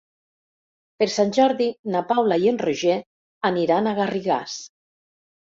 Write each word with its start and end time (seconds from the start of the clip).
Per 1.03 1.07
Sant 1.15 1.33
Jordi 1.37 1.67
na 1.97 2.01
Paula 2.13 2.39
i 2.45 2.49
en 2.53 2.59
Roger 2.65 2.97
aniran 3.53 3.93
a 3.93 3.95
Garrigàs. 4.03 4.59